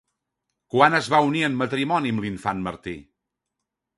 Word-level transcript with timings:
Quan 0.75 0.95
es 0.99 1.09
va 1.15 1.19
unir 1.27 1.43
en 1.49 1.59
matrimoni 1.59 2.13
amb 2.13 2.25
l'infant 2.25 2.65
Martí? 2.69 2.97